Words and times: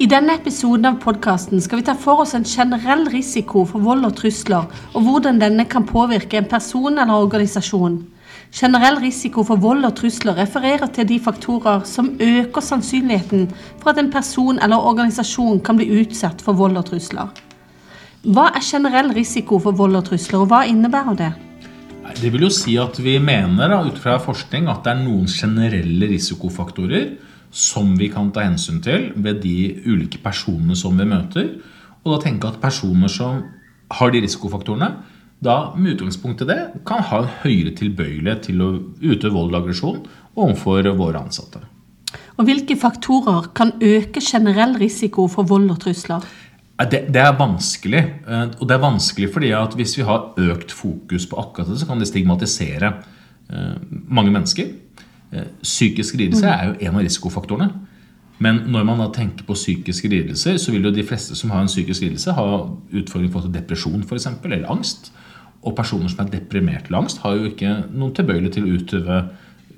I 0.00 0.06
denne 0.08 0.32
episoden 0.38 0.88
av 0.88 0.94
podkasten 1.02 1.60
skal 1.60 1.82
vi 1.82 1.84
ta 1.84 1.92
for 1.98 2.22
oss 2.24 2.32
en 2.34 2.46
generell 2.48 3.04
risiko 3.12 3.66
for 3.68 3.84
vold 3.84 4.06
og 4.08 4.14
trusler, 4.16 4.64
og 4.96 5.04
hvordan 5.04 5.40
denne 5.42 5.66
kan 5.68 5.84
påvirke 5.84 6.38
en 6.40 6.48
person 6.48 6.96
eller 6.96 7.26
organisasjon. 7.26 7.98
Generell 8.52 8.98
risiko 9.02 9.44
for 9.44 9.60
vold 9.60 9.84
og 9.84 9.94
trusler 10.00 10.38
refererer 10.40 10.88
til 10.96 11.08
de 11.08 11.18
faktorer 11.20 11.84
som 11.88 12.08
øker 12.20 12.64
sannsynligheten 12.64 13.46
for 13.82 13.92
at 13.92 14.00
en 14.00 14.10
person 14.12 14.58
eller 14.64 14.80
organisasjon 14.80 15.60
kan 15.60 15.76
bli 15.76 15.90
utsatt 16.00 16.40
for 16.44 16.56
vold 16.56 16.80
og 16.80 16.88
trusler. 16.88 17.28
Hva 18.22 18.48
er 18.56 18.64
generell 18.64 19.12
risiko 19.12 19.58
for 19.60 19.76
vold 19.76 19.98
og 19.98 20.06
trusler, 20.08 20.40
og 20.40 20.48
hva 20.52 20.62
innebærer 20.68 21.18
det? 21.20 21.32
Det 22.16 22.32
vil 22.32 22.48
jo 22.48 22.52
si 22.52 22.78
at 22.80 22.96
vi 23.00 23.18
mener 23.20 23.68
da, 23.68 23.82
ut 23.84 24.00
fra 24.00 24.16
forskning 24.20 24.68
at 24.72 24.84
det 24.86 24.96
er 24.96 25.04
noen 25.04 25.28
generelle 25.28 26.08
risikofaktorer 26.10 27.12
som 27.52 27.92
vi 28.00 28.08
kan 28.12 28.30
ta 28.32 28.46
hensyn 28.46 28.80
til 28.84 29.10
ved 29.14 29.42
de 29.44 29.56
ulike 29.84 30.20
personene 30.24 30.76
som 30.78 30.96
vi 30.98 31.06
møter. 31.08 31.50
Og 32.02 32.14
da 32.14 32.22
tenke 32.24 32.48
at 32.48 32.60
personer 32.62 33.12
som 33.12 33.42
har 33.92 34.12
de 34.12 34.22
risikofaktorene, 34.24 34.88
da 35.42 35.56
med 35.74 35.96
utgangspunkt 35.96 36.44
i 36.44 36.48
det 36.48 36.60
kan 36.86 37.02
ha 37.04 37.22
en 37.22 37.32
høyere 37.42 37.74
tilbøyelighet 37.76 38.46
til 38.46 38.62
å 38.62 38.70
utøve 39.02 39.34
vold 39.34 39.52
og 39.52 39.60
aggresjon 39.60 40.02
overfor 40.38 40.86
våre 40.98 41.22
ansatte. 41.22 41.60
Og 42.38 42.46
Hvilke 42.48 42.76
faktorer 42.78 43.50
kan 43.56 43.74
øke 43.82 44.22
generell 44.22 44.76
risiko 44.80 45.26
for 45.30 45.48
vold 45.48 45.68
og 45.74 45.80
trusler? 45.82 46.24
Det, 46.82 47.04
det, 47.14 47.20
er 47.20 47.36
vanskelig. 47.38 48.00
Eh, 48.26 48.46
og 48.58 48.64
det 48.66 48.74
er 48.74 48.82
vanskelig 48.82 49.28
fordi 49.34 49.52
at 49.54 49.74
hvis 49.78 49.96
vi 49.98 50.06
har 50.08 50.32
økt 50.40 50.72
fokus 50.74 51.28
på 51.30 51.38
akkurat 51.38 51.70
det, 51.70 51.78
så 51.82 51.86
kan 51.86 52.00
det 52.00 52.08
stigmatisere 52.10 52.94
eh, 53.52 53.76
mange 54.08 54.32
mennesker. 54.34 54.72
Eh, 55.32 55.48
psykiske 55.62 56.18
lidelser 56.20 56.50
er 56.52 56.68
jo 56.68 56.78
en 56.80 56.98
av 56.98 57.06
risikofaktorene. 57.06 57.70
Men 58.42 58.64
når 58.72 58.86
man 58.88 59.00
da 59.00 59.08
tenker 59.14 59.46
på 59.46 59.56
psykiske 59.56 60.08
lidelser, 60.10 60.58
så 60.58 60.72
vil 60.74 60.88
jo 60.88 60.94
de 60.94 61.04
fleste 61.06 61.36
som 61.38 61.52
har 61.54 61.62
en 61.62 61.70
psykisk 61.70 62.04
lidelse, 62.04 62.34
ha 62.36 62.46
utfordringer 62.90 63.32
for 63.32 63.52
depresjon 63.54 64.02
for 64.08 64.18
eksempel, 64.18 64.56
eller 64.56 64.72
angst. 64.72 65.12
Og 65.62 65.76
personer 65.78 66.10
som 66.10 66.24
er 66.24 66.32
deprimert 66.32 66.88
eller 66.88 67.04
angst, 67.04 67.22
har 67.22 67.38
jo 67.38 67.52
ikke 67.52 67.76
noen 67.92 68.14
tilbøyelighet 68.16 68.58
til 68.58 68.66
å 68.66 68.76
utøve, 68.80 69.18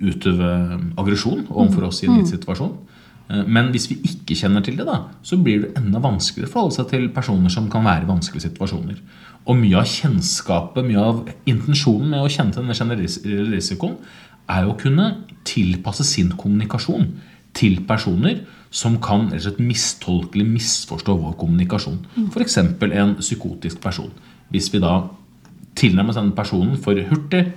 utøve 0.00 0.50
aggresjon 1.00 1.46
overfor 1.48 1.88
oss 1.88 2.02
i 2.02 2.10
en 2.10 2.20
gitt 2.20 2.34
situasjon. 2.34 2.74
Eh, 3.30 3.42
men 3.46 3.72
hvis 3.72 3.88
vi 3.90 3.98
ikke 4.12 4.36
kjenner 4.42 4.64
til 4.66 4.76
det, 4.78 4.86
da, 4.88 5.00
så 5.26 5.40
blir 5.40 5.64
det 5.64 5.72
enda 5.80 6.02
vanskeligere 6.04 6.50
å 6.50 6.54
forholde 6.54 6.78
seg 6.78 6.92
til 6.92 7.10
personer 7.16 7.52
som 7.52 7.70
kan 7.72 7.86
være 7.86 8.04
i 8.04 8.12
vanskelige 8.12 8.50
situasjoner. 8.50 9.00
Og 9.48 9.56
mye 9.56 9.80
av 9.80 9.88
kjennskapet, 9.88 10.84
mye 10.84 11.06
av 11.10 11.22
intensjonen 11.48 12.12
med 12.12 12.26
å 12.26 12.30
kjenne 12.30 12.52
til 12.52 12.66
denne 12.66 12.76
generelle 12.76 13.54
risikoen, 13.56 13.96
er 14.50 14.66
jo 14.66 14.74
å 14.74 14.80
kunne 14.80 15.12
tilpasse 15.48 16.04
sin 16.06 16.32
kommunikasjon 16.38 17.08
til 17.56 17.80
personer 17.88 18.42
som 18.70 19.00
kan 19.02 19.26
rett 19.30 19.40
og 19.40 19.46
slett 19.48 19.62
mistolke 19.64 20.38
eller 20.38 20.52
misforstå 20.52 21.16
vår 21.18 21.34
kommunikasjon. 21.40 21.98
F.eks. 22.30 22.58
en 22.60 23.16
psykotisk 23.18 23.80
person. 23.82 24.12
Hvis 24.50 24.70
vi 24.72 24.82
da 24.82 25.00
tilnærmer 25.78 26.14
oss 26.14 26.20
den 26.20 26.32
personen 26.36 26.78
for 26.78 26.98
hurtig, 27.10 27.48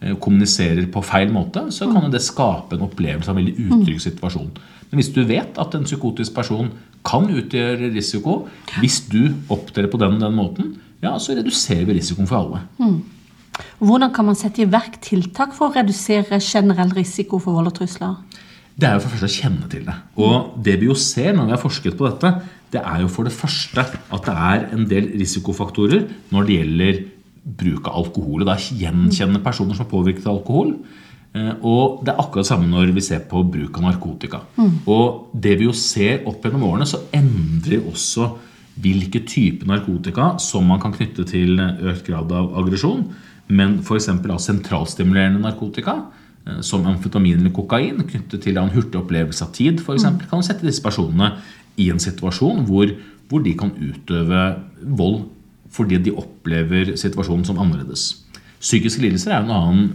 eh, 0.00 0.16
kommuniserer 0.18 0.86
på 0.90 1.02
feil 1.06 1.32
måte, 1.32 1.68
så 1.70 1.86
kan 1.92 2.10
det 2.10 2.22
skape 2.22 2.76
en 2.76 2.86
opplevelse 2.88 3.30
av 3.30 3.36
en 3.36 3.44
veldig 3.44 3.68
utrygg 3.68 4.00
situasjon. 4.00 4.50
Men 4.90 5.00
hvis 5.00 5.12
du 5.14 5.22
vet 5.26 5.58
at 5.58 5.74
en 5.74 5.86
psykotisk 5.86 6.34
person 6.34 6.70
kan 7.06 7.28
utgjøre 7.30 7.92
risiko, 7.94 8.48
hvis 8.80 9.04
du 9.10 9.34
opptrer 9.48 9.86
på 9.90 9.98
den, 10.02 10.18
den 10.20 10.34
måten, 10.34 10.76
ja, 11.02 11.14
så 11.18 11.36
reduserer 11.36 11.84
vi 11.86 11.98
risikoen 11.98 12.26
for 12.26 12.42
alle. 12.42 12.64
Hvordan 13.78 14.12
kan 14.14 14.28
man 14.28 14.38
sette 14.38 14.64
i 14.64 14.68
verk 14.70 14.98
tiltak 15.04 15.54
for 15.56 15.68
å 15.68 15.76
redusere 15.76 16.40
generell 16.40 16.92
risiko 16.96 17.40
for 17.42 17.58
vold 17.58 17.72
og 17.72 17.78
trusler? 17.80 18.18
Det 18.76 18.88
er 18.88 18.98
jo 18.98 19.02
for 19.04 19.08
det 19.08 19.16
første 19.16 19.32
å 19.32 19.40
kjenne 19.40 19.70
til 19.72 19.84
det. 19.86 19.96
Og 20.20 20.56
det 20.64 20.76
vi 20.80 20.90
jo 20.90 20.96
ser 21.00 21.32
når 21.36 21.48
vi 21.48 21.54
har 21.56 21.62
forsket 21.62 21.96
på 21.96 22.08
dette, 22.10 22.32
det 22.74 22.82
er 22.82 23.02
jo 23.04 23.10
for 23.12 23.28
det 23.28 23.32
første 23.32 23.84
at 23.86 24.26
det 24.26 24.34
er 24.50 24.66
en 24.76 24.84
del 24.90 25.12
risikofaktorer 25.16 26.08
når 26.34 26.48
det 26.48 26.58
gjelder 26.58 27.02
bruk 27.46 27.88
av 27.88 28.00
alkohol. 28.02 28.42
Og 28.42 28.48
da 28.48 28.56
gjenkjenne 28.58 29.40
personer 29.44 29.78
som 29.78 29.86
er 29.86 29.92
påvirket 29.92 30.26
av 30.26 30.40
alkohol. 30.40 30.74
Eh, 31.36 31.52
og 31.64 32.02
det 32.04 32.12
er 32.12 32.20
akkurat 32.20 32.44
det 32.44 32.50
samme 32.50 32.68
når 32.70 32.92
vi 32.96 33.04
ser 33.04 33.22
på 33.30 33.44
bruk 33.48 33.78
av 33.78 33.86
narkotika. 33.86 34.42
Mm. 34.58 34.74
Og 34.92 35.30
det 35.32 35.56
vi 35.60 35.68
jo 35.68 35.76
ser 35.76 36.26
opp 36.28 36.44
gjennom 36.44 36.66
årene, 36.68 36.88
så 36.88 37.04
endrer 37.16 37.86
også 37.86 38.32
hvilke 38.82 39.22
typer 39.24 39.68
narkotika 39.70 40.34
som 40.42 40.66
man 40.68 40.82
kan 40.82 40.92
knytte 40.92 41.24
til 41.28 41.56
økt 41.62 42.04
grad 42.10 42.32
av 42.34 42.52
aggresjon. 42.60 43.06
Men 43.48 43.78
f.eks. 43.82 44.08
sentralstimulerende 44.42 45.42
narkotika, 45.42 46.00
eh, 46.46 46.60
som 46.66 46.86
amfetamin 46.86 47.40
eller 47.40 47.54
kokain, 47.54 48.02
knyttet 48.02 48.42
til 48.46 48.58
en 48.58 48.72
hurtig 48.74 49.00
opplevelse 49.00 49.44
av 49.46 49.52
tid, 49.56 49.80
eksempel, 49.80 50.26
mm. 50.26 50.30
kan 50.32 50.44
sette 50.46 50.66
disse 50.66 50.82
personene 50.84 51.36
i 51.76 51.90
en 51.92 52.02
situasjon 52.02 52.64
hvor, 52.68 52.92
hvor 53.28 53.44
de 53.44 53.54
kan 53.58 53.74
utøve 53.76 54.44
vold 54.82 55.26
fordi 55.76 55.98
de 56.00 56.14
opplever 56.14 56.94
situasjonen 56.96 57.44
som 57.44 57.58
annerledes. 57.60 58.22
Psykiske 58.62 59.02
lidelser 59.02 59.34
er 59.34 59.42
en 59.42 59.52
annen 59.52 59.88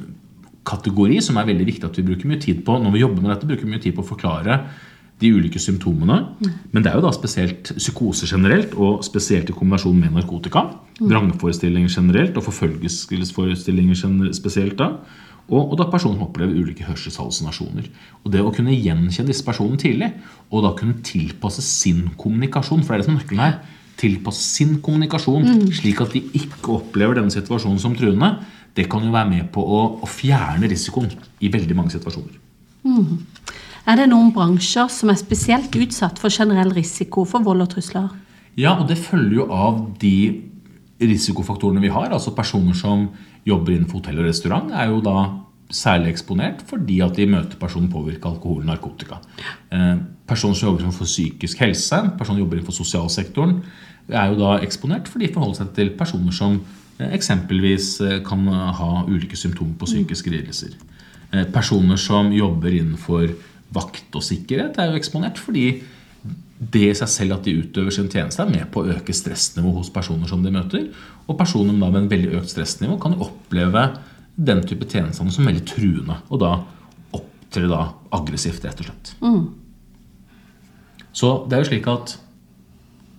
kategori 0.68 1.18
som 1.26 1.40
er 1.40 1.48
veldig 1.48 1.66
viktig 1.66 1.88
at 1.88 1.98
vi 1.98 2.06
bruker 2.06 2.30
mye 2.30 2.42
tid 2.42 2.62
på 2.68 2.76
når 2.78 2.94
vi 2.94 3.02
jobber 3.02 3.24
med 3.24 3.32
dette. 3.34 3.48
bruker 3.50 3.70
mye 3.70 3.82
tid 3.82 3.96
på 3.98 4.04
å 4.04 4.12
forklare 4.12 4.60
de 5.22 5.32
ulike 5.34 5.60
symptomene. 5.62 6.18
Mm. 6.42 6.54
Men 6.74 6.84
det 6.84 6.92
er 6.92 7.00
jo 7.00 7.06
da 7.06 7.12
spesielt 7.16 7.74
psykose 7.78 8.30
generelt, 8.30 8.74
og 8.76 9.04
spesielt 9.06 9.50
i 9.50 9.56
kombinasjon 9.56 10.00
med 10.00 10.16
narkotika. 10.18 10.68
Mm. 11.00 11.10
Vrangforestillinger 11.10 11.94
generelt 11.94 12.38
og 12.38 12.48
forfølgelsesforestillinger 12.50 14.32
spesielt 14.38 14.80
da. 14.82 14.96
Og, 15.52 15.74
og 15.74 15.76
da 15.80 15.90
personen 15.92 16.22
opplever 16.24 16.56
ulike 16.56 16.86
hørselshallusinasjoner. 16.88 17.90
Og 18.24 18.32
det 18.34 18.44
å 18.44 18.54
kunne 18.56 18.76
gjenkjenne 18.76 19.32
disse 19.32 19.46
personene 19.46 19.82
tidlig, 19.82 20.12
og 20.50 20.66
da 20.66 20.74
kunne 20.78 21.02
tilpasse 21.06 21.64
sin 21.66 22.06
kommunikasjon, 22.20 22.86
for 22.86 22.94
det 22.94 23.02
er 23.02 23.04
det 23.04 23.10
som 23.10 23.18
nøkkelen 23.20 23.44
her, 23.44 23.58
tilpasse 24.02 24.42
sin 24.56 24.78
kommunikasjon 24.84 25.46
mm. 25.46 25.66
slik 25.78 26.00
at 26.02 26.16
de 26.16 26.24
ikke 26.40 26.78
opplever 26.78 27.20
denne 27.20 27.34
situasjonen 27.34 27.82
som 27.82 27.98
truende, 27.98 28.34
det 28.78 28.88
kan 28.92 29.04
jo 29.04 29.12
være 29.12 29.30
med 29.30 29.50
på 29.52 29.62
å, 29.62 29.82
å 30.00 30.08
fjerne 30.08 30.70
risikoen 30.72 31.12
i 31.44 31.52
veldig 31.52 31.76
mange 31.76 31.92
situasjoner. 31.94 32.40
Mm. 32.88 33.20
Er 33.90 33.98
det 33.98 34.12
noen 34.12 34.30
bransjer 34.34 34.90
som 34.94 35.10
er 35.10 35.18
spesielt 35.18 35.74
utsatt 35.74 36.20
for 36.22 36.34
generell 36.34 36.70
risiko 36.76 37.26
for 37.26 37.42
vold 37.46 37.66
og 37.66 37.72
trusler? 37.74 38.10
Ja, 38.60 38.76
og 38.78 38.88
det 38.92 39.00
følger 39.02 39.42
jo 39.42 39.48
av 39.50 39.80
de 40.02 40.16
risikofaktorene 41.02 41.82
vi 41.82 41.90
har. 41.90 42.12
Altså 42.14 42.36
personer 42.38 42.78
som 42.78 43.08
jobber 43.48 43.74
innenfor 43.74 44.02
hotell 44.02 44.22
og 44.22 44.28
restaurant, 44.30 44.70
er 44.76 44.92
jo 44.92 45.00
da 45.06 45.18
særlig 45.72 46.12
eksponert 46.12 46.66
fordi 46.68 47.00
at 47.02 47.16
de 47.16 47.26
møter 47.32 47.58
personer 47.60 47.90
påvirket 47.92 48.28
av 48.28 48.36
alkohol 48.36 48.62
og 48.62 48.70
narkotika. 48.70 49.22
Eh, 49.72 49.96
personer 50.30 50.60
som 50.60 50.70
jobber 50.70 50.86
innenfor 50.86 51.10
psykisk 51.10 51.64
helse, 51.64 52.04
personer 52.20 52.38
som 52.38 52.44
jobber 52.44 52.60
innenfor 52.60 52.78
sosialsektoren, 52.78 53.58
er 54.12 54.32
jo 54.32 54.40
da 54.42 54.58
eksponert 54.66 55.08
fordi 55.10 55.30
de 55.30 55.34
forholder 55.34 55.62
seg 55.62 55.74
til 55.78 55.94
personer 55.98 56.36
som 56.36 56.60
eh, 57.00 57.14
eksempelvis 57.16 57.94
eh, 58.06 58.18
kan 58.28 58.46
ha 58.52 59.06
ulike 59.08 59.40
symptomer 59.40 59.78
på 59.80 59.90
psykiske 59.90 60.34
lidelser. 60.34 60.78
Personer 61.54 61.96
som 61.96 62.28
jobber 62.36 62.74
innenfor 62.76 63.30
vakt 63.72 64.18
og 64.18 64.24
sikkerhet 64.26 64.80
er 64.80 64.92
jo 64.92 65.00
eksponert 65.00 65.40
fordi 65.40 65.66
det 66.62 66.84
i 66.92 66.98
seg 66.98 67.10
selv 67.10 67.40
at 67.40 67.48
de 67.48 67.56
utøver 67.64 67.94
sin 67.94 68.10
tjeneste, 68.12 68.44
er 68.44 68.52
med 68.52 68.68
på 68.74 68.84
å 68.84 68.92
øke 68.94 69.16
stressnivået 69.16 69.80
hos 69.80 69.90
personer 69.94 70.30
som 70.30 70.44
de 70.46 70.52
møter. 70.54 70.84
Og 71.26 71.38
personer 71.40 71.74
med 71.74 71.98
en 71.98 72.12
veldig 72.12 72.36
økt 72.38 72.52
stressnivå 72.54 73.00
kan 73.02 73.16
jo 73.16 73.26
oppleve 73.26 73.88
den 74.38 74.62
type 74.70 74.86
tjenester 74.86 75.32
som 75.34 75.50
veldig 75.50 75.64
truende. 75.66 76.20
Og 76.30 76.44
da 76.44 76.52
opptre 77.18 77.66
da 77.72 77.82
aggressivt, 78.14 78.62
rett 78.68 78.84
og 78.84 78.92
slett. 78.92 79.14
Mm. 79.26 79.42
Så 81.18 81.32
det 81.50 81.58
er 81.58 81.64
jo 81.64 81.72
slik 81.72 81.90
at 81.90 82.16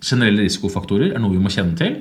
generelle 0.03 0.47
risikofaktorer 0.47 1.11
er 1.11 1.21
noe 1.21 1.35
vi 1.35 1.43
må 1.43 1.51
kjenne 1.51 1.75
til. 1.79 1.99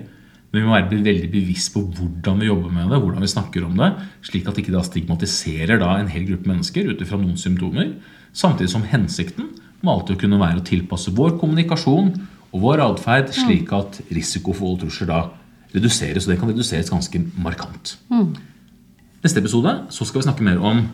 Men 0.53 0.61
vi 0.61 0.69
må 0.69 0.75
være 0.77 0.91
veldig 0.93 1.31
bevisst 1.33 1.73
på 1.73 1.81
hvordan 1.97 2.43
vi 2.43 2.51
jobber 2.51 2.73
med 2.75 2.91
det, 2.93 3.01
hvordan 3.01 3.25
vi 3.25 3.31
snakker 3.33 3.65
om 3.65 3.79
det, 3.81 3.89
slik 4.29 4.45
at 4.49 4.59
det 4.59 4.67
ikke 4.67 4.85
stigmatiserer 4.85 5.81
da 5.81 5.95
en 5.97 6.11
hel 6.13 6.27
gruppe 6.29 6.51
mennesker 6.51 6.91
ut 6.93 7.01
ifra 7.01 7.17
noen 7.17 7.41
symptomer. 7.41 7.95
Samtidig 8.37 8.69
som 8.75 8.85
hensikten 8.85 9.49
må 9.81 9.95
alltid 9.97 10.21
kunne 10.21 10.41
være 10.41 10.61
å 10.61 10.67
tilpasse 10.67 11.15
vår 11.17 11.39
kommunikasjon 11.41 12.13
og 12.53 12.65
vår 12.67 12.83
atferd 12.85 13.33
slik 13.33 13.73
at 13.73 14.03
risiko 14.13 14.53
for 14.53 14.67
vold 14.67 14.83
og 14.83 14.91
trusler 14.91 15.09
da 15.09 15.21
reduseres. 15.73 16.27
Og 16.27 16.35
det 16.35 16.39
kan 16.43 16.53
reduseres 16.53 16.93
ganske 16.93 17.23
markant. 17.41 17.97
Mm. 18.13 18.35
Neste 19.25 19.41
episode 19.41 19.73
så 19.95 20.05
skal 20.05 20.21
vi 20.21 20.27
snakke 20.29 20.45
mer 20.45 20.61
om 20.61 20.85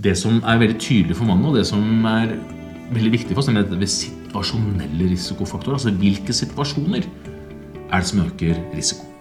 det 0.00 0.16
som 0.16 0.40
er 0.48 0.60
veldig 0.62 0.78
tydelig 0.80 1.18
for 1.18 1.28
mange, 1.28 1.50
og 1.50 1.58
det 1.60 1.66
som 1.68 1.84
er 2.08 2.32
veldig 2.92 3.12
viktig 3.18 3.34
for 3.34 3.42
oss, 3.42 3.52
nemlig 3.52 3.90
situasjonelle 3.92 5.10
risikofaktorer. 5.12 5.76
Altså 5.76 5.92
hvilke 6.00 6.32
situasjoner 6.32 7.04
er 7.92 7.96
det 7.96 8.06
som 8.06 8.20
øker 8.20 8.54
risiko. 8.76 9.11